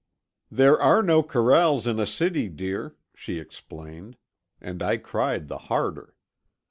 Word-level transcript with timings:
"There 0.49 0.81
are 0.81 1.03
no 1.03 1.21
corrals 1.21 1.85
in 1.85 1.99
a 1.99 2.07
city, 2.07 2.49
dear," 2.49 2.95
she 3.13 3.37
explained—and 3.37 4.81
I 4.81 4.97
cried 4.97 5.47
the 5.47 5.59
harder. 5.69 6.15